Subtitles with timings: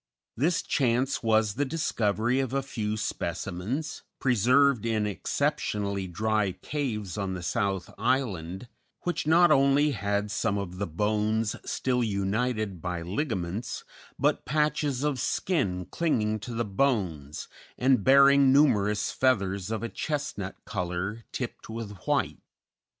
[0.35, 7.35] This chance was the discovery of a few specimens, preserved in exceptionally dry caves on
[7.35, 8.67] the South Island,
[9.01, 13.83] which not only had some of the bones still united by ligaments,
[14.17, 17.47] but patches of skin clinging to the bones,
[17.77, 22.39] and bearing numerous feathers of a chestnut color tipped with white.